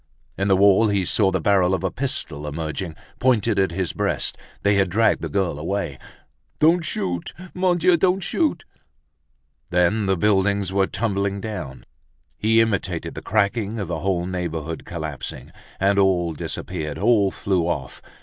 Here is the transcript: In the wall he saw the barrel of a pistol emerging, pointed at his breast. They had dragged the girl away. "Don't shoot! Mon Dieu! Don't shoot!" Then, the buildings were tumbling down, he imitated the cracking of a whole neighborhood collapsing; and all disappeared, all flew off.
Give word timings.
In 0.35 0.47
the 0.47 0.55
wall 0.57 0.87
he 0.87 1.05
saw 1.05 1.29
the 1.29 1.39
barrel 1.39 1.75
of 1.75 1.83
a 1.83 1.91
pistol 1.91 2.47
emerging, 2.47 2.95
pointed 3.19 3.59
at 3.59 3.69
his 3.69 3.93
breast. 3.93 4.35
They 4.63 4.73
had 4.73 4.89
dragged 4.89 5.21
the 5.21 5.29
girl 5.29 5.59
away. 5.59 5.99
"Don't 6.57 6.83
shoot! 6.83 7.31
Mon 7.53 7.77
Dieu! 7.77 7.95
Don't 7.97 8.21
shoot!" 8.23 8.65
Then, 9.69 10.07
the 10.07 10.17
buildings 10.17 10.73
were 10.73 10.87
tumbling 10.87 11.39
down, 11.39 11.85
he 12.35 12.61
imitated 12.61 13.13
the 13.13 13.21
cracking 13.21 13.77
of 13.79 13.91
a 13.91 13.99
whole 13.99 14.25
neighborhood 14.25 14.85
collapsing; 14.85 15.51
and 15.79 15.99
all 15.99 16.33
disappeared, 16.33 16.97
all 16.97 17.29
flew 17.29 17.67
off. 17.67 18.01